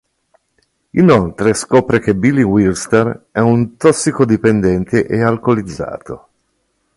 Inoltre 0.93 1.53
scopre 1.53 1.99
che 1.99 2.15
Billy 2.15 2.41
Wearslter 2.41 3.27
è 3.29 3.39
un 3.39 3.77
tossicodipendente 3.77 5.05
e 5.05 5.21
alcolizzato. 5.21 6.27